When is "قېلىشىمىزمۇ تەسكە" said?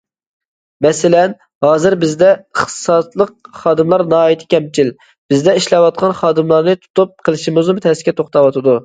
7.29-8.17